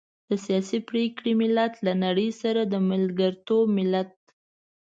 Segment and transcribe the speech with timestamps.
[0.29, 4.11] د سياسي پرېکړې ملت، له نړۍ سره د ملګرتوب ملت.